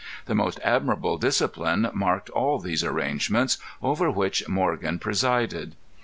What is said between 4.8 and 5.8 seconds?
presided.